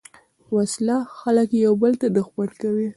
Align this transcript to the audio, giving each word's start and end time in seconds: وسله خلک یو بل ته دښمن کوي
وسله 0.55 0.97
خلک 1.19 1.49
یو 1.65 1.73
بل 1.81 1.93
ته 2.01 2.07
دښمن 2.17 2.49
کوي 2.61 2.87